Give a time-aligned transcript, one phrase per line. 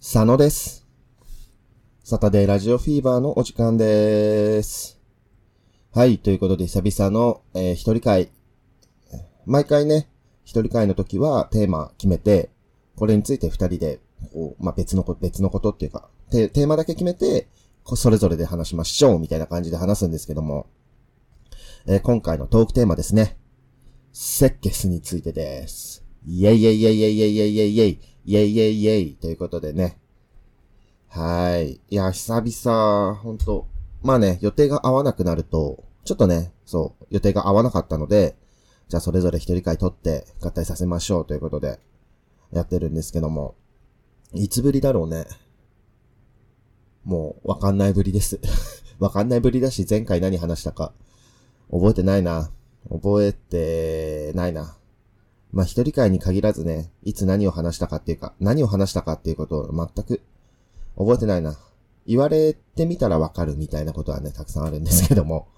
[0.00, 0.86] 佐野です。
[2.04, 5.00] サタデーラジオフィーバーのお時間です。
[5.92, 8.30] はい、ということで久々の、えー一人会。
[9.44, 10.08] 毎回ね、
[10.44, 12.48] 一人会の時はテーマ決めて、
[12.94, 13.98] これについて二人で、
[14.32, 17.48] こう、まあ、別のこと、別のことっていうか、テテーマだけ決めて、
[17.84, 20.68] それぞれで話しましょう、みたいな感じで話すんですけども、
[21.88, 23.36] えー今回のトークテーマですね。
[24.12, 26.04] セッケスについてです。
[26.24, 29.98] イェイイェイイェイイェイイェイイェイイェイイェイイェイイェイということでね。
[31.08, 31.80] はい。
[31.88, 33.66] いや、久々、ほんと。
[34.02, 38.36] まあね、予定が合わなくなると、ちょっとね、そう、予定が合わなかったので、
[38.88, 41.80] じゃあそれぞれ一人会取って合体させましょうということで、
[42.52, 43.54] やってるんですけども。
[44.34, 45.24] いつぶりだろうね。
[47.04, 48.38] もう、わかんないぶりです。
[49.00, 50.92] わかんないぶりだし、前回何話したか、
[51.70, 52.50] 覚えてないな。
[52.90, 54.76] 覚えてないな。
[55.52, 60.22] まあ、一人会に限らずね、いつ何を話したかっていうか、何を話したかっていうことを全く
[60.96, 61.56] 覚えてないな。
[62.06, 65.48] 言われてみたらわかるみたいなことはね、たくさんあるんですけども。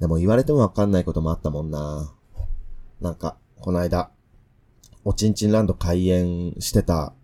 [0.00, 2.12] でも言われてもわかんないこともあったもんな。
[3.00, 4.10] なんか、この間、
[5.04, 7.14] おちんちんランド開園してた、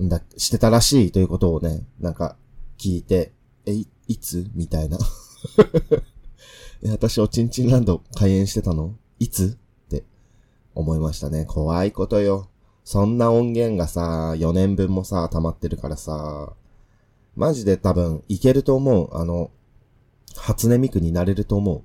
[0.00, 2.36] んだ、してたらしいということをね、なんか、
[2.78, 3.32] 聞いて、
[3.66, 4.98] え、いつみたいな。
[6.82, 8.96] え、私おちんちんランド開園してたの？
[9.18, 9.56] いつ？
[10.74, 11.44] 思いましたね。
[11.46, 12.48] 怖いことよ。
[12.84, 16.52] そんな音源がさ、4年分もさ、溜まってるからさ、
[17.36, 19.16] マジで多分、いけると思う。
[19.16, 19.50] あの、
[20.36, 21.84] 初音ミクになれると思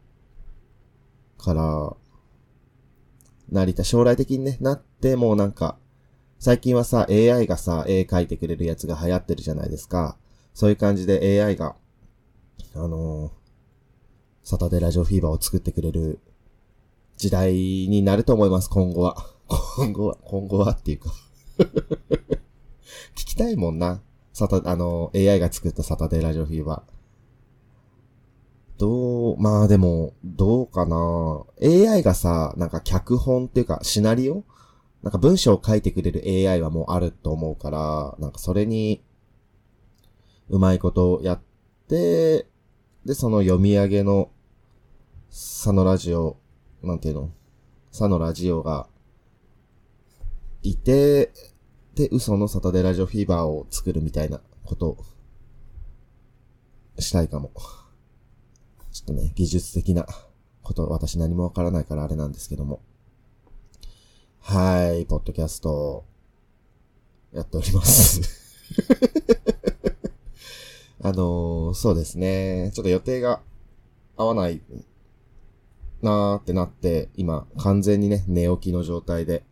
[1.40, 1.44] う。
[1.44, 1.96] から、
[3.50, 3.84] なりた。
[3.84, 5.78] 将来的にね、なって、もうなんか、
[6.40, 10.18] 最近はさ、AI がさ、絵描いてくれるやつが流行ってるじゃないですか。
[10.54, 11.76] そういう感じで AI が、
[12.76, 13.48] あのー
[14.50, 16.22] サタデラジオフィーバーを作ってくれる
[17.18, 19.18] 時代になると思います、今後は。
[19.78, 21.12] 今後は、今後はっていうか。
[23.16, 24.02] 聞きたいもんな。
[24.34, 26.98] サタ、あの、AI が作ったサタデーラジオフィーバー。
[28.78, 34.44] どう、まあでも、どうかな AI がさ、なんか脚本っていうか、シナリオ？
[35.02, 39.04] なんか文章を書いてくれる AI はもうあると思うから、なんかそれに、
[40.50, 41.42] うまいことをやっ
[41.88, 42.46] て、
[43.06, 44.30] で、その読み上げの、
[45.30, 46.38] 佐野ラジオ、
[46.84, 47.32] なんていうの？
[47.92, 48.88] 佐野ラジオが、
[50.62, 51.32] いて、
[51.96, 54.98] で、嘘のサタデラジオフィーバーを作るみたいなこと、
[57.00, 57.52] したいかも。
[58.92, 60.06] ちょっとね、技術的な
[60.62, 62.82] こと、私何もわからないからあれなんですけども。
[64.42, 66.06] はい、ポッドキャスト、
[67.34, 68.22] やっております。
[71.02, 72.72] あのーそうですね。
[72.74, 73.42] ちょっと予定が
[74.16, 74.62] 合わない
[76.08, 79.44] なーってなって、今、完全にね、寝起きの状態で。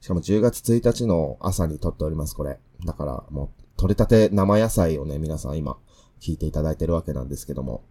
[0.00, 2.58] しかも10月1日の朝に撮っております、これ。
[2.86, 5.76] だから、もう、取れたて生野菜をね、皆さん今、
[6.20, 7.82] 聞いていただいてるわけなんですけども。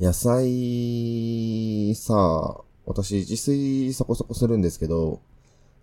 [0.00, 5.20] 野菜、さ、私、自炊そこそこするんですけど、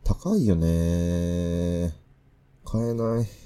[0.03, 1.95] 高いよね
[2.63, 3.44] 買えない。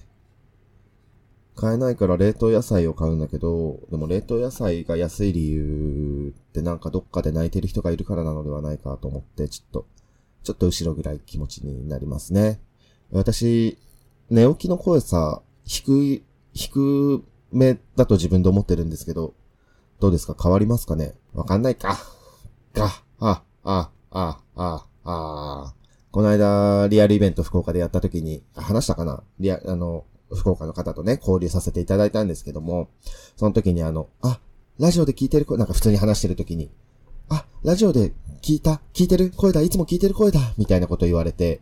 [1.59, 9.85] 買えないから冷凍野菜を買うんだけど、でも冷凍野菜が安い理由ってなんかどっかで泣いてる人がいるからなのではないかと思って、ちょっと、
[10.43, 12.61] ちょっと後ろぐらい気持ちになりますね。
[13.11, 13.77] 私、
[14.29, 19.33] 寝起きの声さ、低い、低めだと自分で思ってるんですけど、
[19.99, 20.35] どうですか？
[20.41, 21.13] 変わりますかね？
[21.33, 21.97] わかんないか。
[22.73, 25.73] か、あ、あ、あ、あ、あ、
[26.11, 29.23] この間、リアルイベント福岡でやった時に、話したかな？
[29.39, 30.05] リア、あの、
[30.35, 32.89] 福岡の方とね、交流させていただいたんですけども、
[33.35, 34.39] その時にあの、あ、
[34.77, 36.71] ラジオで聞いてる声、なんか普通に話してる時に、
[37.29, 41.61] あ、ラジオで聞いた聞いてる声だいつも聞いてる声だみたいなこと言われて、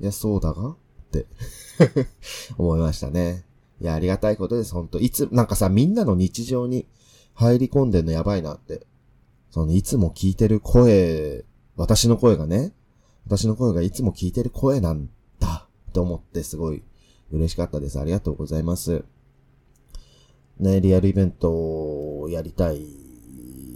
[0.00, 0.76] いや、そうだがっ
[1.10, 1.26] て、
[2.58, 3.44] 思いましたね。
[3.80, 6.86] いや、ありがたいことです、本当いつ、なんかさ、みんなの日常に
[7.34, 8.86] 入り込んでんのやばいなって。
[9.50, 11.44] その、いつも聞いてる声、
[11.76, 12.72] 私の声がね、
[13.26, 15.08] 私の声がいつも聞いてる声なん
[15.38, 16.82] だって思ってすごい
[17.30, 18.00] 嬉しかったです。
[18.00, 19.04] ありがとうございます。
[20.58, 22.80] ね、リアルイベントをやりたい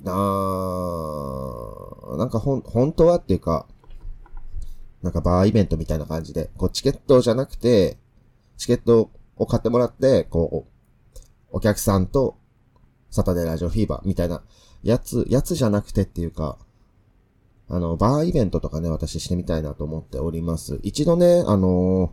[0.04, 2.16] なぁ。
[2.16, 3.66] なんかほん、本当はっていうか、
[5.02, 7.98] なんかバーイベントみたいな感じで、こうチケットじゃなくて、
[8.56, 11.20] チケットを買ってもらって、こう、
[11.50, 12.36] お客さんと
[13.10, 14.42] サタデーラジオフィーバーみたいな
[14.82, 16.58] やつ、やつじゃなくてっていうか、
[17.68, 20.78] あの、バーイベントとかね、私してみたいなと思っております。
[20.82, 22.12] 一度ね、あの、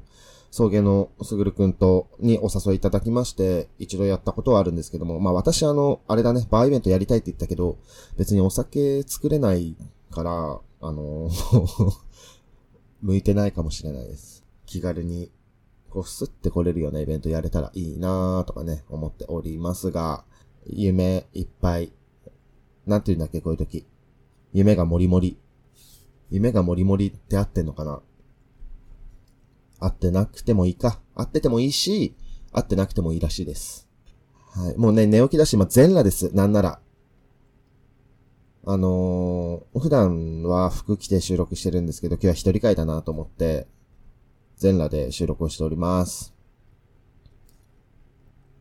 [0.51, 7.78] 送迎のすぐるくんと、にお誘いいただきまして、一度やったことはあるんですけども、まあ私あの、あれだね、バーイベントやりたいって言ったけど、
[8.18, 9.75] 別にお酒作れない
[10.12, 11.30] から、あの
[13.01, 14.46] 向いてないかもしれないです。
[14.66, 15.30] 気軽に
[15.90, 20.24] こう、スッて来れるようなイベントやれたらいいなーとかね、思っておりますが、
[20.66, 21.92] 夢いっぱい。
[22.86, 23.86] なんて言うんだっけ、こういう時。
[24.54, 25.38] 夢がもりもり。
[26.30, 28.02] 夢がもりもりって合ってんのかな
[29.80, 31.00] 合ってなくてもいいか。
[31.16, 32.16] 合っててもいいし、
[32.52, 33.88] 合ってなくてもいいらしいです。
[34.52, 34.78] はい。
[34.78, 36.36] もうね、寝起きだし、今全裸です。
[36.36, 36.80] なんなら。
[38.66, 43.68] あのー、普段は服着て収録してるんですけど、今日は一人会だなと思って、
[44.58, 46.36] 全裸で収録をしております。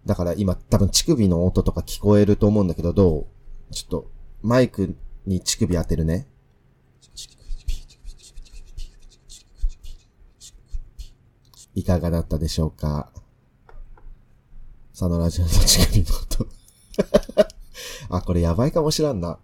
[0.06, 3.26] だから今多分乳首の音とか聞こえると思うんだけど、ど
[3.70, 3.74] う？
[3.74, 4.10] ちょっと
[4.40, 4.94] マイク
[5.26, 6.28] に乳首当てるね。
[11.78, 13.08] いかがだったでしょうか？
[14.90, 16.48] 佐野ラジオの乳首の音
[18.10, 19.38] あ、これやばいかもしらんな。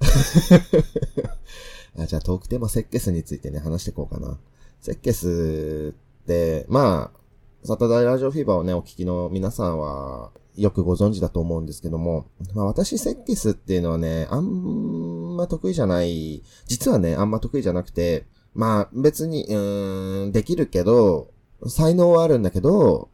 [1.98, 4.38] あじゃあトークテーマセッケスについてね、話していこうかな。
[4.82, 21.28] セッケスって、まあ、サタダイラジオフィーバーをね、お聞きの皆さんは、よくご存知だと思うんですけども、まあ私、セッケスっていうのはね、あんま得意じゃない、実はね、あんま得意じゃなくて、まあ別に、うーん、できるけど、
[21.66, 23.08] 才能はあるんだけど、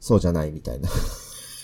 [0.00, 0.88] そうじゃないみたいな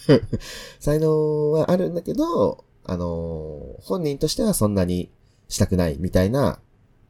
[0.81, 5.11] 才能はあるんだけど、あのー、本人としてはそんなに
[5.49, 6.59] したくないみたいな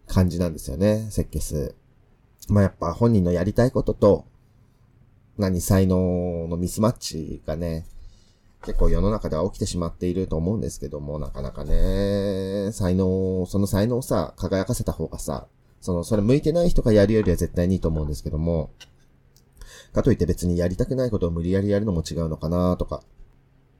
[0.06, 1.74] 感じなんですよね、セッケス。
[2.48, 4.24] まあやっぱ本人のやりたいことと、
[5.38, 7.86] 何、才能のミスマッチがね、
[8.64, 15.46] 結構世の中では起きてしまっていると思うんですけども、なかなかね、才能、その才能をさ、輝かせた方がさ、
[15.80, 18.70] その、それ向いてない人がやるよりは絶対にいいと思うんですけども、
[19.94, 23.02] かといって別にやりたくないことを無理やりやるのも違うのかなとか、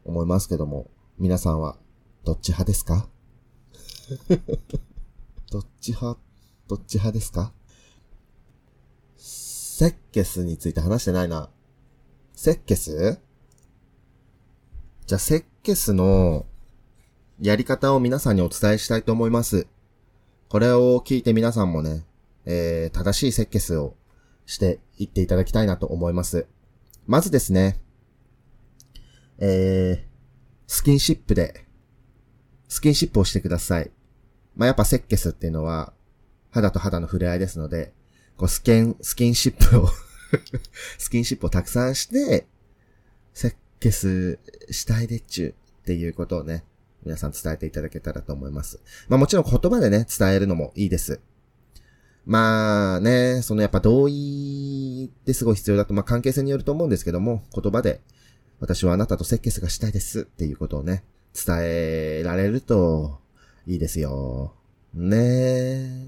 [0.05, 1.77] 思いますけども、皆さんは、
[2.25, 3.09] どっち派ですか？
[5.51, 6.19] どっち派、
[6.69, 7.53] どっち派ですか？
[9.17, 11.51] セッケスについて話してないな。
[12.35, 13.19] セッケス？
[15.07, 16.47] じゃあ、セッケスの
[17.41, 19.67] やり方を皆さんにお伝えしたいと思います。
[20.49, 22.05] これを聞いて皆さんもね、
[22.45, 23.97] えー、正しいセッケスを
[24.47, 26.47] していっていただきたいなと思います。
[27.07, 27.81] まずですね、
[29.39, 30.15] えー、
[30.67, 31.67] スキンシップで、
[32.69, 33.91] スキンシップをしてください。
[34.57, 35.93] まあ、やっぱセッケスっていうのは、
[36.51, 37.93] 肌と肌の触れ合いですので、
[38.37, 39.89] こう、スキン、スキンシップを
[40.99, 42.47] スキンシップをたくさんして、
[43.33, 44.39] セッケス
[44.71, 46.65] したいでっちゅうっていうことをね、
[47.05, 48.81] 皆さん伝えていただけたらと思います。
[49.09, 51.21] まあもちろん言葉でね、伝えるのもいいです。
[52.27, 58.01] まあね、そのやっぱ同意ってすごい必要だと、まあ関係性によると思うんですけども、言葉で、
[58.61, 61.05] 私はあなたとセッケスがしたいですっていうことをね、
[61.35, 63.19] 伝えられると
[63.67, 64.55] いいですよ。
[64.95, 66.07] ねえ。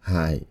[0.00, 0.46] はい。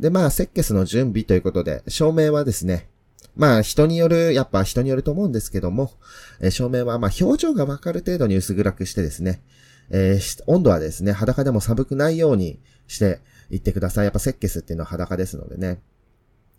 [0.00, 2.88] で、まあ、セッケスの準備ということで、照明はですね、
[3.34, 5.92] まあ、人による、やっぱ人によると思うんですけども、
[6.40, 9.42] え、照明は、まあ、表情がわかる程度に薄暗くしてですね、
[9.90, 14.04] えー、温度はですね、裸でも寒くないようにしていってください。
[14.04, 15.80] やっぱセッケスっていうのは裸ですのでね。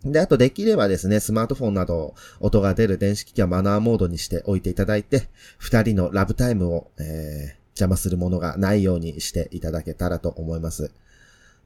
[0.04, 5.28] で、あとできればですね、スマートフォンなど音が出る電子機器はマナーモードにしておいていただいて、
[5.58, 10.92] 二人のラブタイムを、えー、邪魔するものがないようにしていただけたらと思います。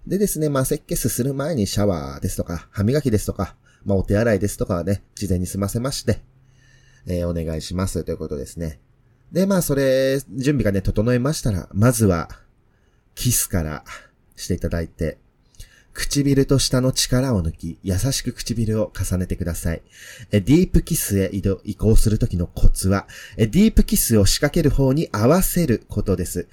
[0.06, 3.54] でですね、まあ、設計する前にシャワーですとか、歯磨きですとか、
[3.84, 6.20] まあ、お手洗いですとかはね、事前に済ませまして、
[7.06, 8.80] えー、お願いしますということですね。
[9.32, 12.28] で、まあ、それ、準備がね、整いましたら、まずは、
[13.14, 13.84] キスから
[14.36, 15.18] していただいて、
[15.94, 19.82] 唇と舌の力を抜き、優しく唇を重ねてください。
[20.30, 26.48] ディープキスへ移動、移行するときのコツは、ディープキスを仕掛ける方に合わせることです。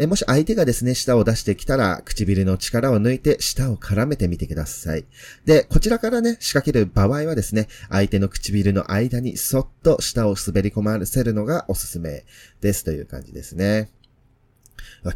[0.00, 5.04] えもし相手がですね、舌を出してきたら、唇の力を抜いて舌を絡めてみてください。
[5.44, 12.24] で、こちらからね、仕掛ける場合はですね、相手の唇の間にそっと舌を滑り込ませるのがおすすめ
[12.62, 13.90] ですという感じですね。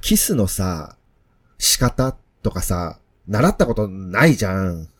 [0.02, 0.98] キスのさ、
[1.56, 4.90] 仕方とかさ、習ったことないじゃん。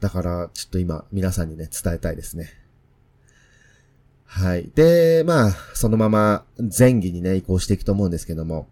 [0.00, 2.61] だから、ちょっと今、皆さんにね、伝えたいですね。
[4.42, 4.68] はい。
[4.74, 6.44] で、まあ、そのまま
[6.76, 8.66] 前儀にね、移行していくと思うんですけども、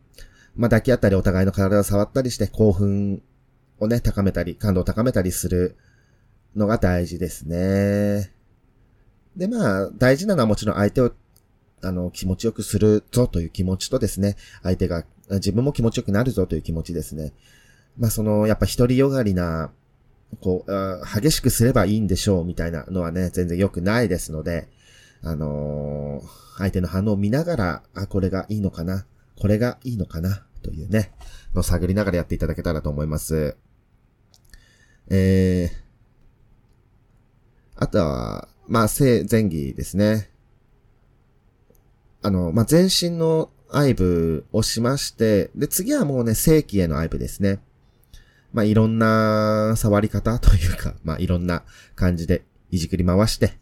[0.56, 3.22] まあ、抱き合ったりお互いの体を触ったりして興奮
[3.78, 5.76] をね、高めたり、感度を高めたりする
[6.56, 8.32] のが大事ですね。
[9.36, 11.12] で、まあ、大事なのはもちろん相手を、
[11.82, 14.34] あの、気持ちよくするぞという気持ちとですね、
[14.64, 17.32] 相手が、自分も気持ちよくなるぞという気持ちですね。
[17.96, 19.70] まあ、その、やっぱ一人よがりな、
[20.40, 24.68] こう、激しくすればいいんでしょうみたいなのはね、全然良くないですので、
[25.22, 31.12] あのー、相手の反応を見ながら、あ、これがいいのかな、これがいいのかな、というね、
[31.54, 33.56] の探りながらやっていただけたらと思います。
[35.10, 35.76] えー、
[37.76, 40.30] あとは、まあ、正、前儀ですね。
[42.22, 47.60] あの、まあ、全身の愛部をしまして、で、次はもうね、正規への愛部ですね。
[48.52, 53.58] まあ、いろんな触り方というか、まあ、いろんな感じでいじくり回して、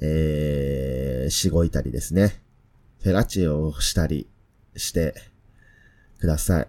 [0.00, 2.40] えー、しごいたりですね。
[3.02, 4.28] フェラチオをしたり
[4.76, 5.14] して
[6.18, 6.68] ください。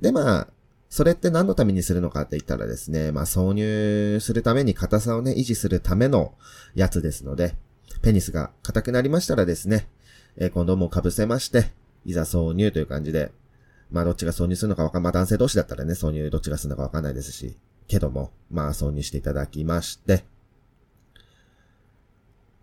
[0.00, 0.48] で、まあ、
[0.88, 6.34] それって何のためにするのかって言ったらですね、まあ挿入するために硬さをね、維持するための
[6.74, 7.56] やつですので、
[8.02, 9.88] ペニスが硬くなりましたらですね、
[10.36, 11.72] えー、コンドームを被せまして、
[12.04, 13.32] いざ挿入という感じで、
[13.90, 20.24] まあどっちが挿入するのかわかん、まあ男性同士だったらね、挿入どっちがするのかわかんないですし、けども、まあ挿入していただきまして、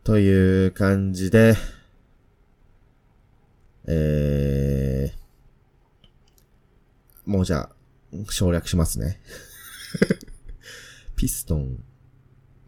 [0.06, 1.56] という感じで、
[3.88, 7.76] えー、もうじゃあ、
[8.30, 9.20] 省略しますね。
[11.18, 11.84] ピストン、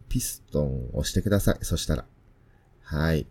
[0.10, 1.60] ピストンを押してください。
[1.62, 2.06] そしたら。
[2.82, 3.28] はい。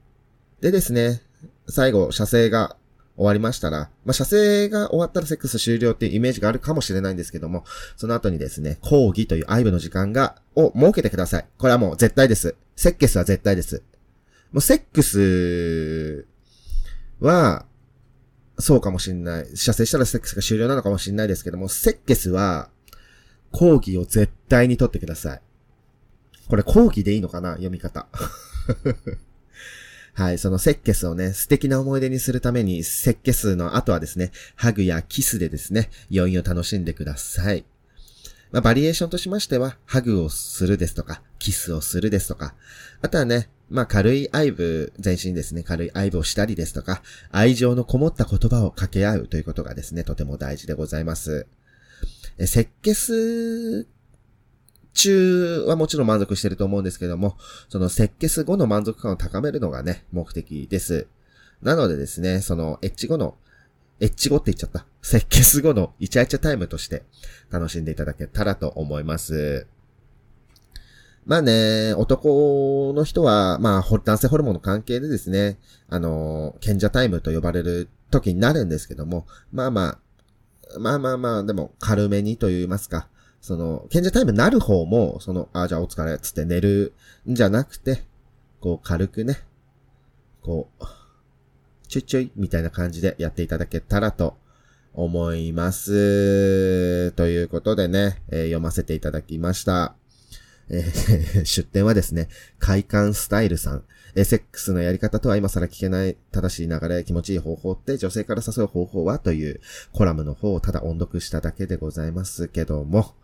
[0.60, 1.20] でですね、
[1.68, 2.76] 最後、射精が
[3.16, 7.64] 終わりましたら、まあ、射精が終わったらセックス終了っていうイメージがあるかもしれないんですけども、
[7.96, 11.46] その後にですね、講義という愛部の時間が、を設けてください。
[11.58, 12.54] これはもう絶対です。
[12.76, 13.82] セックスは絶対です。
[14.52, 16.26] もうセックス
[17.20, 17.66] は、
[18.58, 19.56] そうかもしんない。
[19.56, 22.70] 射精したらセックスが終了なのかもしんないですけども、セックスは、
[23.52, 25.40] 講義を絶対に取ってください。
[26.48, 27.52] これ講義でいいのかな？
[27.52, 28.06] 読み方。
[30.14, 37.66] はい、そのセッケスをね、素敵な思い出にするために、セッケスの後はですね、ハグやキスでですね、余韻を楽しんでください。
[38.52, 42.54] まあ、バリエーションとしましては、ハグをするですとか、キスをするですとか、
[43.02, 51.46] あとはね、まあ、軽い愛部、全身ですね、軽い愛部をしたりですとか、愛情のこもった言葉を掛け合うということがですね、とても大事でございます。
[52.38, 53.86] え、セッケス
[54.96, 57.36] 中はもちろん満足してると思うんですけども、
[57.68, 61.06] そのセッケス後の満足感を高めるのがね、目的です。
[61.62, 63.36] なのでですね、そのエッジ後の、
[64.00, 64.86] エッジ後って言っちゃった。
[65.02, 67.04] セッケス後のイチャイチャタイムとして
[67.50, 69.66] 楽しんでいただけたらと思います。
[71.24, 79.98] まあね、男の人は、まあ、男性ホルモンの関係でですね、あの、賢者タイムと呼ばれる時になるんですけども、まあま
[80.76, 83.08] あ、まあまあまあ、でも軽めにと言いますか、
[83.40, 86.92] その、賢者タイムになる方も、その、あ、じゃあお疲れっ、つって寝る
[87.28, 88.04] んじゃなくて、
[88.60, 89.38] こう軽くね、
[90.42, 90.84] こう、
[91.88, 94.36] ちょいちょい、みたいな感じでやっていただけたらと
[94.94, 97.12] 思います。
[97.12, 99.94] ということでね、えー、読ませていただきました。
[100.68, 102.28] えー、 出典はですね、
[102.58, 103.84] 快感スタイルさん。
[104.18, 109.60] えセックスのやり方とは今更聞けない正しい流れ、気持ちいい方法って女性から誘う方法はという
[109.92, 113.14] コラムの方をただ音読しただけでございますけども、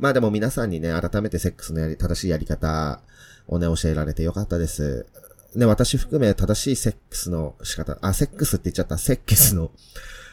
[0.00, 3.00] まあでも皆さんにね、改めてセックスのやり、正しいやり方
[3.46, 5.06] をね、教えられてよかったです。
[5.54, 9.72] ね、私含め正しいセックスの仕方、あ、セックスって言っちゃった、セックスの、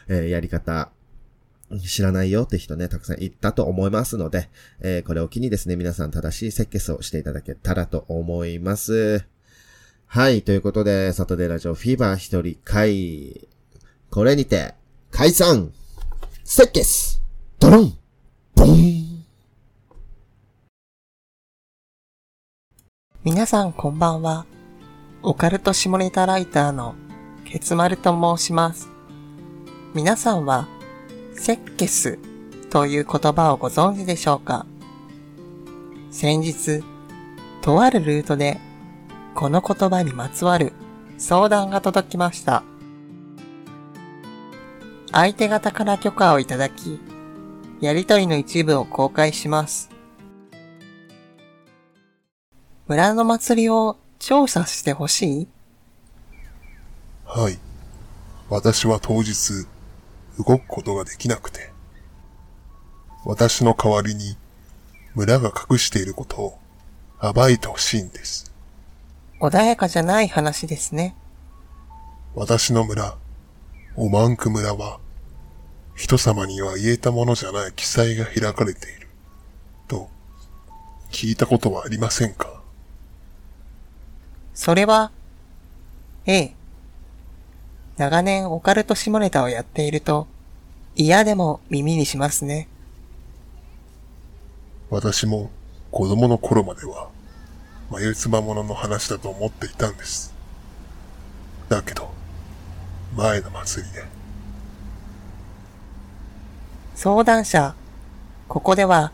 [0.08, 0.90] えー、やり方、
[1.84, 4.48] 知らないよって人ね、たくさんいたと思いますので、
[4.80, 9.24] えー、これを機にですね、皆さん正しいセックスをしていただけたらと思います。
[10.06, 13.48] はい、ということで、サトデラジオフィーバー一人会、
[14.10, 14.74] これにて、
[15.10, 15.72] 解散。
[16.44, 17.20] セックス。
[17.58, 17.98] ドロン。
[18.54, 19.24] ボン。
[23.24, 24.46] 皆さんこんばんは。
[25.20, 26.94] オカルト下ネタライターの
[27.44, 28.88] ケツマルと申します。
[29.92, 30.68] 皆さんは、
[31.34, 32.20] セッケス
[32.70, 34.64] という言葉をご存知でしょうか？
[36.12, 36.84] 先日、
[37.62, 38.60] とあるルートで、
[39.34, 40.72] この言葉にまつわる
[41.18, 42.62] 相談が届きました。
[45.10, 47.00] 相手方から許可をいただき、
[47.80, 49.90] やりとりの一部を公開します。
[52.86, 55.48] 村の祭りを調査してほしい？
[57.24, 57.58] はい。
[58.48, 59.66] 私は当日、
[60.38, 61.70] 動くことができなくて、
[63.24, 64.36] 私の代わりに
[65.14, 66.58] 村が隠していることを
[67.34, 68.52] 暴いてほしいんです。
[69.40, 71.14] 穏やかじゃない話ですね。
[72.34, 73.16] 私の村、
[73.96, 74.98] オマンク村は、
[75.94, 79.08] 人様には言えたものじゃない記載が開かれている、
[79.86, 80.08] と、
[81.10, 82.57] 聞いたことはありませんか？
[84.58, 85.12] それは、
[86.26, 86.54] ええ。
[87.96, 90.26] 長年オカルト下ネタをやっていると、
[90.96, 92.66] 嫌でも耳にしますね。
[94.90, 95.52] 私も
[95.92, 97.08] 子供の頃までは、
[97.92, 100.34] 眉唾者の話だと思っていたんです。
[101.68, 102.10] だけど、
[103.16, 104.04] 前の祭りで。
[106.96, 107.76] 相談者、
[108.48, 109.12] ここでは、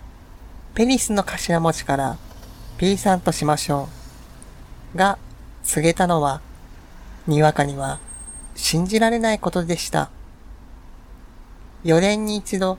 [0.75, 2.17] ペニスの頭文字から
[2.79, 3.91] P さんとしましょ
[4.95, 4.97] う。
[4.97, 5.19] が、
[5.65, 6.41] 告げたのは、
[7.27, 7.99] にわかには
[8.55, 10.11] 信じられないことでした。
[11.85, 12.79] 4年に一度、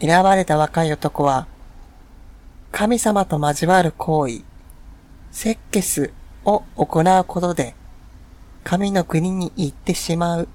[0.00, 1.46] 選ばれた若い男は、
[2.72, 4.42] 神様と交わる行為、
[5.32, 6.12] セッケス
[6.44, 7.74] を行うことで、
[8.64, 10.48] 神の国に行ってしまう、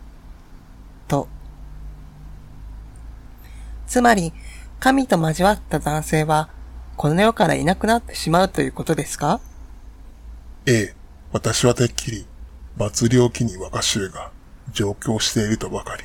[1.08, 1.28] と。
[3.88, 4.34] つまり、
[4.80, 6.50] 神と交わった男性は、
[6.98, 9.40] この世からいなくなってしまうということですか？
[10.68, 10.96] ええ、
[11.32, 12.26] 私はてっきり、
[12.78, 14.32] 祭りを機に若衆が
[14.74, 16.04] 上京しているとばかり。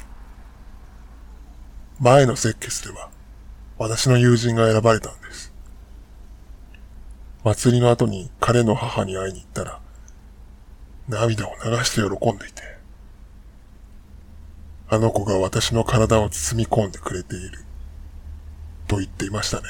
[1.99, 3.11] 前のセッケスでは、
[3.76, 5.52] 私の友人が選ばれたんです。
[7.42, 9.80] 祭りの後に彼の母に会いに行ったら、
[11.09, 12.62] 涙を流して喜んでいて、
[14.88, 17.64] あの子が私の体を包み込んでくれている、
[18.87, 19.64] と言っていましたね。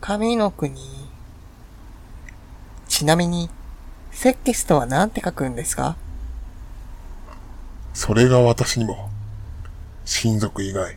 [0.00, 1.01] 神の国。
[3.02, 3.50] ちなみに、
[4.12, 5.96] セッケスとは何て書くんですか？
[7.94, 9.10] それが私にも、
[10.04, 10.96] 親族以外、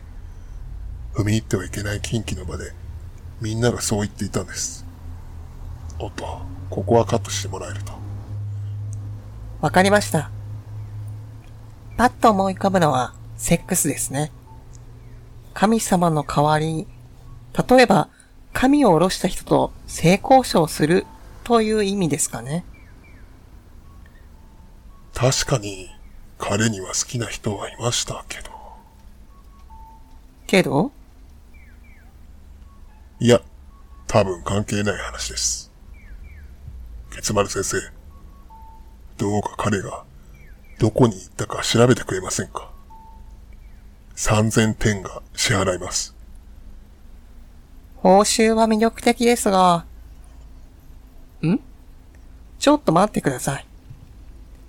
[1.14, 2.70] 踏み入ってはいけない近畿の場で、
[3.40, 4.86] みんながそう言っていたんです。
[5.98, 7.92] おっと、ここはカットしてもらえると。
[9.60, 10.30] わかりました。
[11.96, 14.30] パッと思い浮かぶのは、セックスですね。
[15.54, 16.86] 神様の代わりに、
[17.68, 18.10] 例えば、
[18.52, 21.04] 神を下ろした人と性交渉する
[21.46, 22.64] という意味ですかね。
[25.14, 25.88] 確かに、
[26.38, 28.50] 彼には好きな人はいましたけど。
[30.48, 30.90] けど？
[33.20, 33.40] いや、
[34.08, 35.70] 多分関係ない話です。
[37.14, 37.76] ケツ丸先生、
[39.16, 40.02] どうか彼が
[40.80, 42.72] どこに行ったか調べてくれませんか
[44.16, 46.12] ?3000 点が支払います。
[47.98, 49.86] 報酬は魅力的ですが、
[51.52, 51.60] ん？
[52.58, 53.66] ちょっと待ってください。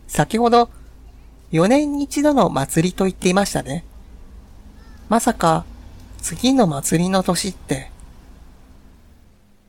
[0.07, 0.69] 先ほど、
[1.51, 3.83] 4年に一度の祭りと言っていましたね。
[5.09, 5.65] まさか、
[6.21, 7.91] 次の祭りの年って。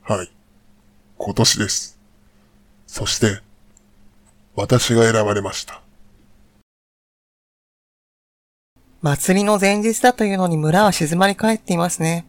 [0.03, 0.31] はい。
[1.17, 1.97] 今年です。
[2.87, 3.41] そして、
[4.55, 5.81] 私が選ばれました。
[9.01, 12.25] 祭りの前日だというのに村は静まり返っていますね。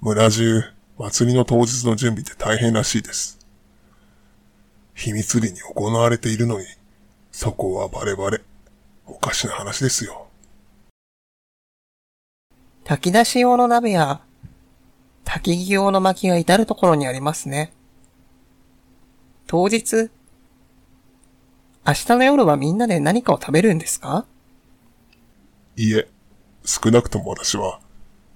[0.00, 3.38] 村中、祭りの当日の準備で大変らしいです。
[4.94, 6.66] 秘密裏に行われているのに、
[7.32, 8.42] そこはバレバレ。
[9.06, 10.28] おかしな話ですよ。
[12.84, 14.20] 炊き出し用の鍋や、
[15.24, 17.72] 焚き木用の薪が至るところにありますね。
[19.48, 20.10] 当日、
[21.86, 24.26] 明日の夜はみんなで何かを食べるんですか？
[25.76, 26.08] いいえ、
[26.64, 27.80] 少なくとも私は、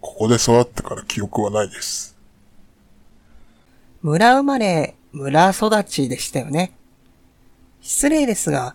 [0.00, 2.17] ここで育ってから記憶はないです。
[4.08, 6.72] 村生まれ、村育ちでしたよね。
[7.82, 8.74] 失礼ですが、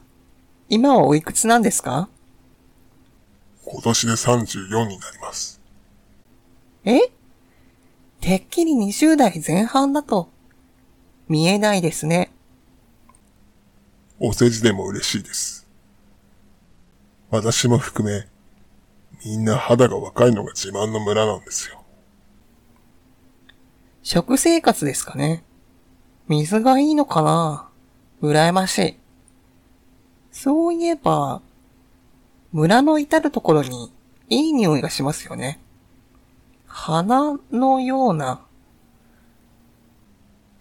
[0.70, 2.08] 今はおいくつなんですか？
[3.66, 5.60] 今年で34になります。
[6.86, 7.00] え？
[8.22, 10.30] てっきり20代前半だと、
[11.28, 12.32] 見えないですね。
[14.20, 15.68] お世辞でも嬉しいです。
[17.32, 18.28] 私も含め、
[19.26, 21.83] みんな肌が若いのが自慢の村なんですよ。
[24.04, 25.46] 食生活ですかね。
[26.28, 27.70] 水がいいのかな
[28.22, 28.98] 羨ましい。
[30.30, 31.42] そういえば、
[32.52, 33.94] 村の至るところに
[34.30, 35.62] いい匂いがしますよね。
[36.68, 38.42] 花のような。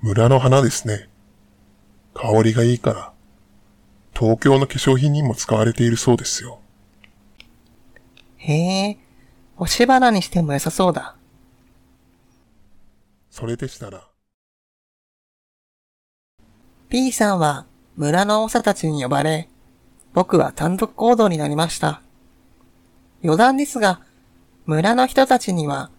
[0.02, 1.08] 村の花ですね。
[2.14, 3.12] 香りがいいから、
[4.14, 6.60] 東京の化粧品にも使われているそうですよ。
[8.36, 8.54] へ
[8.90, 8.98] え、
[9.56, 11.16] 押し花にしても良さそうだ。
[13.32, 14.06] それでしたら。
[16.90, 17.64] P さんは
[17.96, 19.48] 村の長たちに呼ばれ、
[20.12, 22.02] 僕は単独行動になりました。
[23.24, 24.02] 余談ですが、
[24.66, 25.90] 村の人たちには、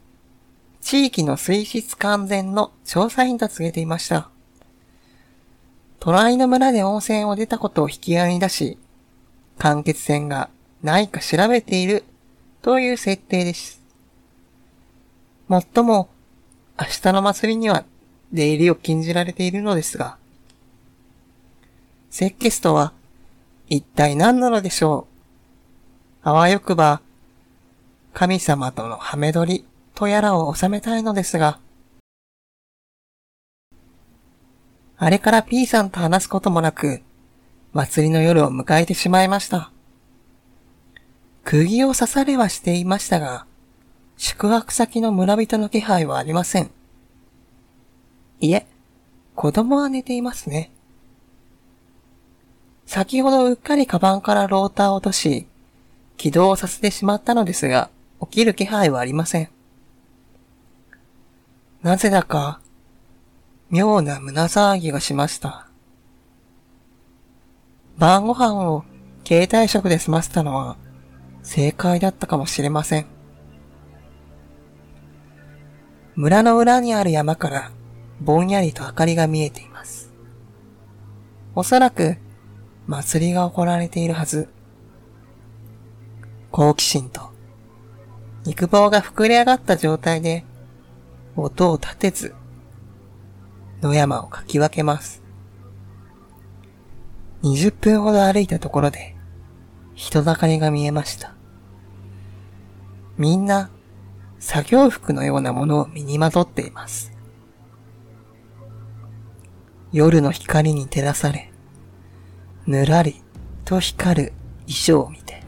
[0.80, 4.30] 地域の水質完全の調査員と告げていました。
[6.00, 8.78] 隣の村で温泉を出たことを引き合いに出し、
[9.58, 10.52] 間欠泉が
[10.84, 12.04] ないか調べている
[12.62, 13.82] という設定です。
[15.48, 16.13] もっとも、
[16.80, 17.86] 明日の祭りには
[18.32, 20.18] 出入りを禁じられているのですが、
[22.10, 22.94] セッケスとは
[23.70, 25.14] 一体何なのでしょう
[26.30, 27.02] あわよくば、
[28.14, 31.60] 神様とのハメ撮りとやらを収めたいのですが、
[34.98, 37.02] あれから P さんと話すこともなく、
[37.74, 39.72] 祭りの夜を迎えてしまいました。
[41.44, 43.46] 釘を刺されはしていましたが、
[44.18, 46.72] 宿泊先の村人の気配はありません。
[48.40, 48.66] いえ、
[49.36, 50.72] 子供は寝ていますね。
[52.86, 55.48] 先ほどうっかりカバンからローターを落とし、
[56.18, 57.90] 起動させてしまったのですが、
[58.22, 59.50] 起きる気配はありません。
[61.82, 62.60] なぜだか、
[63.70, 65.68] 妙な胸騒ぎがしました。
[67.98, 68.84] 晩ご飯を
[69.26, 70.78] 携帯食で済ませたのは
[71.44, 73.13] 正解だったかもしれません。
[76.16, 77.72] 村の裏にある山から
[78.22, 80.14] ぼんやりと明かりが見えています。
[81.56, 82.18] おそらく
[82.88, 84.48] 祭りが行われているはず。
[86.52, 87.32] 好奇心と
[88.46, 90.46] 肉棒が膨れ上がった状態で
[91.36, 92.36] 音を立てず
[93.82, 95.24] 野山をかき分けます。
[97.42, 99.16] 20分ほど歩いたところで
[99.96, 101.34] 人だかりが見えました。
[103.18, 103.72] みんな
[104.46, 107.14] 作業服のようなものを身にまとっています。
[109.94, 111.50] 夜の光に照らされ、
[112.68, 113.24] ぬらり
[113.64, 114.34] と光る
[114.68, 115.44] 衣装を見て、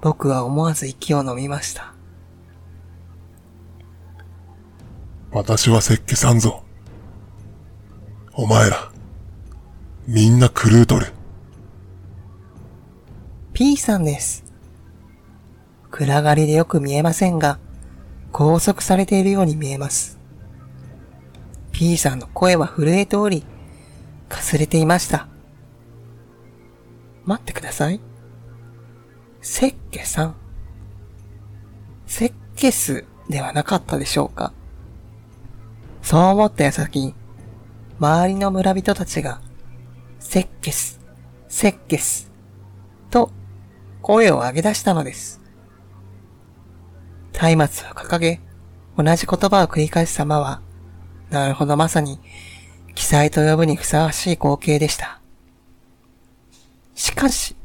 [0.00, 1.92] 僕は思わず息を飲みました。
[5.30, 6.64] 私は石器さんぞ。
[8.32, 8.90] お前ら、
[10.08, 11.12] みんな狂うとる。
[13.52, 14.49] P さんです。
[15.90, 17.58] 暗がりでよく見えませんが、
[18.32, 20.18] 拘束されているように見えます。
[21.72, 23.44] P さんの声は震えており、
[24.28, 25.26] かすれていました。
[27.24, 28.00] 待ってください。
[29.40, 30.34] セッケさん。
[32.06, 34.52] セッケスではなかったでしょうか
[36.02, 37.14] そう思った矢先、
[37.98, 39.40] 周りの村人たちが、
[40.18, 41.00] セッケス、
[41.48, 42.30] セッケス、
[43.10, 43.30] と
[44.02, 45.39] 声を上げ出したのです。
[47.32, 48.40] 松明を掲げ、
[48.96, 50.60] 同じ言葉を繰り返す様は、
[51.30, 52.20] なるほどまさに、
[52.94, 55.20] 記載と呼ぶにふさわしい光景でした。
[56.94, 57.56] しかし、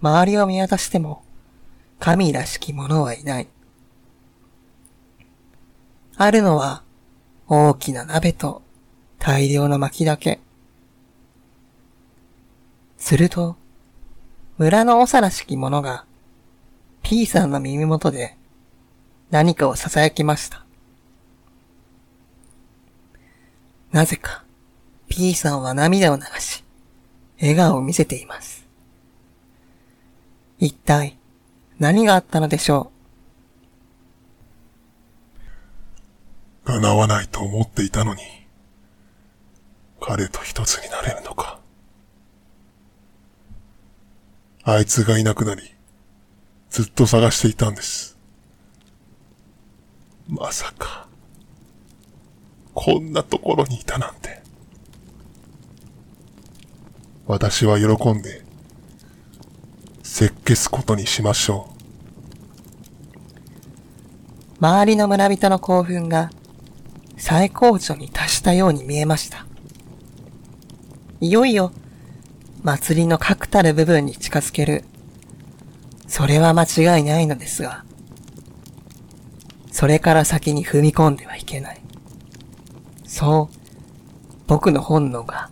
[0.00, 1.22] 周りを見渡しても、
[1.98, 3.48] 神らしき者はいない。
[6.16, 6.82] あるのは、
[7.48, 8.62] 大きな鍋と
[9.18, 10.40] 大量の薪だけ。
[12.96, 13.56] すると、
[14.56, 16.06] 村の長らしき者が、
[17.02, 18.36] P さんの耳元で
[19.32, 20.62] 何かを囁きました。
[23.90, 24.44] なぜか、
[25.08, 26.62] P さんは涙を流し、
[27.40, 28.68] 笑顔を見せています。
[30.58, 31.16] 一体、
[31.78, 32.92] 何があったのでしょ
[36.66, 36.66] う？
[36.66, 38.20] 叶わないと思っていたのに、
[39.98, 41.58] 彼と一つになれるのか。
[44.64, 45.62] あいつがいなくなり、
[46.68, 48.12] ずっと探していたんです。
[50.28, 51.08] まさか、
[52.74, 54.42] こんなところにいたなんて。
[57.26, 58.42] 私は喜んで、
[60.02, 61.72] せっけすことにしましょう。
[64.58, 66.30] 周りの村人の興奮が
[67.16, 69.46] 最高潮に達したように見えました。
[71.20, 71.72] いよいよ
[72.62, 74.84] 祭りの確たる部分に近づける。
[76.06, 77.84] それは間違いないのですが、
[79.82, 81.82] それから先に踏み込んではいけない。
[83.02, 83.56] そう、
[84.46, 85.50] 僕の本能が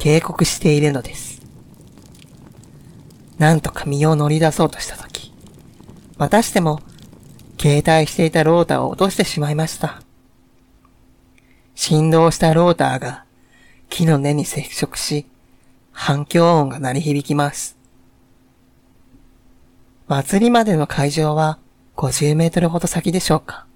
[0.00, 1.40] 警告しているのです。
[3.38, 5.32] なんとか身を乗り出そうとしたとき、
[6.16, 6.80] またしても、
[7.56, 10.02] 携帯していたローターを落としてしまいました。
[11.76, 13.26] 振動したローターが
[13.90, 15.24] 木の根に接触し、
[15.92, 17.76] 反響音が鳴り響きます。
[20.08, 21.60] 祭りまでの会場は
[21.94, 23.67] 50メートルほど先でしょうか。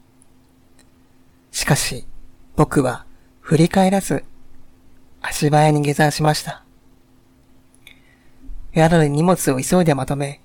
[1.52, 2.06] しかし、
[2.56, 3.04] 僕は
[3.40, 4.24] 振り返らず、
[5.20, 6.64] 足早に下山しました。
[8.74, 10.40] 宿で荷物を急いでまとめ、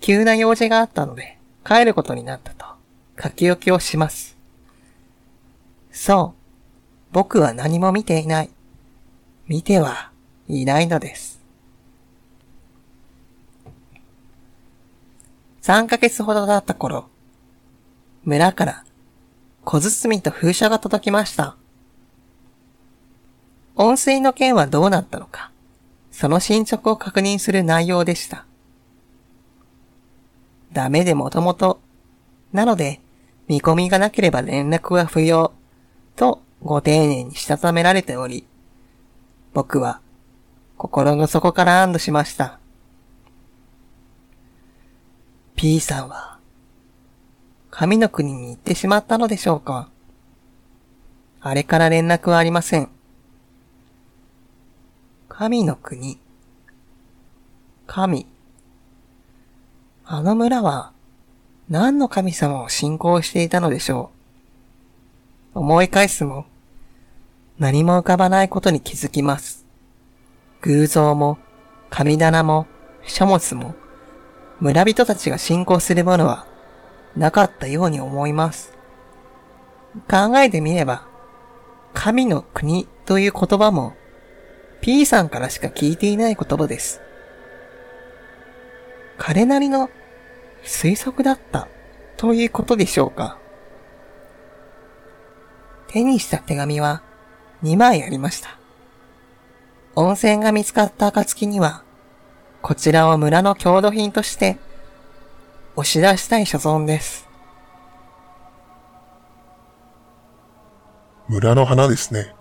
[0.00, 2.64] 急な用事があったので帰ることになったと
[3.20, 4.38] 書き置きをします。
[5.90, 8.50] そう、僕は何も見ていない。
[9.48, 10.12] 見ては
[10.46, 11.40] いないのです。
[15.62, 17.08] 3ヶ月ほど経った頃、
[18.24, 18.84] 村から
[19.70, 21.54] 小包と風車が届きました。
[23.76, 25.50] 温水の件はどうなったのか、
[26.10, 28.46] その進捗を確認する内容でした。
[30.72, 31.80] ダメでもともと、
[32.50, 33.02] なので、
[33.46, 35.52] 見込みがなければ連絡は不要、
[36.16, 38.46] とご丁寧にしたためられており、
[39.52, 40.00] 僕は
[40.78, 42.58] 心の底から安堵しました。
[45.56, 46.37] P さんは、
[47.78, 49.88] 神の国に行ってしまったのでしょうか
[51.40, 52.88] あれから連絡はありません。
[55.28, 56.18] 神の国。
[57.86, 58.26] 神。
[60.04, 60.90] あの村は
[61.68, 64.10] 何の神様を信仰していたのでしょ
[65.54, 65.60] う。
[65.60, 66.46] 思い返すも
[67.60, 69.64] 何も浮かばないことに気づきます。
[70.62, 71.38] 偶像も
[71.90, 72.66] 神棚も
[73.06, 73.76] 書物も
[74.58, 76.48] 村人たちが信仰するものは
[77.18, 78.72] なかったように思います。
[80.08, 81.06] 考えてみれば、
[81.92, 83.94] 神の国という言葉も
[84.80, 87.00] P さんからしか聞いていない言葉です。
[89.16, 89.90] 彼なりの
[90.62, 91.66] 推測だった
[92.16, 93.38] ということでしょうか。
[95.88, 97.02] 手にした手紙は
[97.64, 98.58] 2枚ありました。
[99.96, 101.82] 温泉が見つかった暁には、
[102.62, 104.58] こちらを村の郷土品として
[105.78, 107.28] 押し出したい所存です。
[111.28, 112.34] 村の花ですね。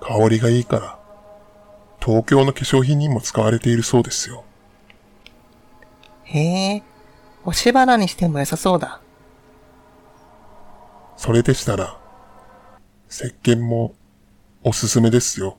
[0.00, 0.98] 香りがいいから、
[2.00, 4.44] 東京の化粧品にも使われているそうですよ。
[6.22, 6.82] へえ、
[7.44, 9.00] 押し花にしても良さそうだ。
[11.16, 11.98] それでしたら、
[13.10, 13.96] 石鹸も
[14.62, 15.58] おすすめですよ。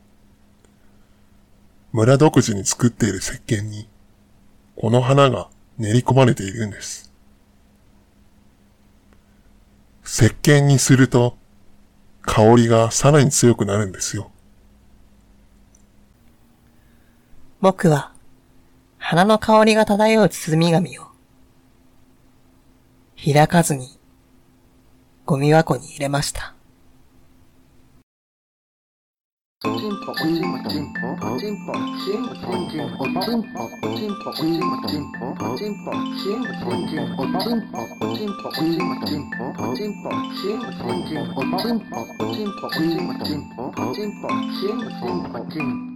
[1.91, 3.89] 村独自に作っている石鹸に、
[4.77, 7.09] この花が練り込まれているんです。
[10.03, 11.37] 石鹸にすると、
[12.21, 14.29] 香りがさらに強くなるんですよ。
[17.61, 18.11] 僕は、
[18.97, 21.07] 花の香りが漂う包み紙を、
[23.15, 23.97] 開かずに、
[25.25, 26.55] ゴミ箱に入れました。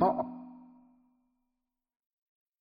[0.01, 0.32] お